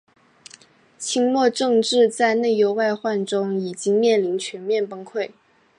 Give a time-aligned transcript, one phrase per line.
[0.97, 5.29] 清末政治在内忧外患中已经面临全面崩溃。